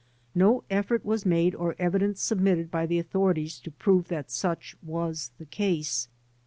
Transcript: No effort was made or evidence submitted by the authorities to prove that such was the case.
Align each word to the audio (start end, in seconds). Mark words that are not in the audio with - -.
No 0.33 0.63
effort 0.67 1.05
was 1.05 1.27
made 1.27 1.53
or 1.53 1.75
evidence 1.77 2.23
submitted 2.23 2.71
by 2.71 2.87
the 2.87 2.97
authorities 2.97 3.59
to 3.59 3.69
prove 3.69 4.07
that 4.07 4.31
such 4.31 4.75
was 4.81 5.29
the 5.37 5.45
case. 5.45 6.07